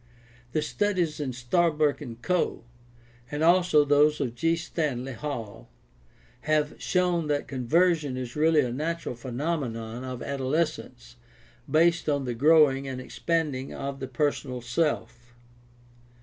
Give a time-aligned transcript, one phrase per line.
[0.53, 2.63] The studies of Starbuck and Coe,
[3.29, 4.55] and also those of G.
[4.55, 5.69] Stanley Hall,
[6.49, 11.17] have shown that "conversion" is really a natural phenomenon of adolescence
[11.69, 15.35] based on the growing and expand ing of the personal self.